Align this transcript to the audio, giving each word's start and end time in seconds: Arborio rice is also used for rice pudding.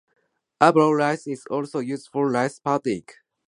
Arborio 0.59 0.97
rice 0.97 1.27
is 1.27 1.45
also 1.51 1.77
used 1.77 2.07
for 2.11 2.27
rice 2.27 2.57
pudding. 2.57 3.03